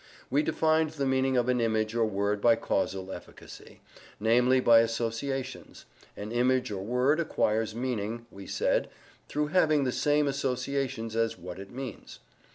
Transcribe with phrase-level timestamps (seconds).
[0.31, 3.81] We defined the meaning of an image or word by causal efficacy,
[4.19, 5.85] namely by associations:
[6.17, 8.89] an image or word acquires meaning, we said,
[9.29, 12.17] through having the same associations as what it means.